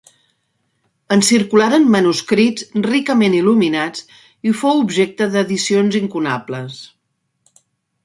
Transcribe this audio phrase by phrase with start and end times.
[1.15, 4.03] En circularen manuscrits ricament il·luminats
[4.53, 6.85] i fou objecte d'edicions incunables.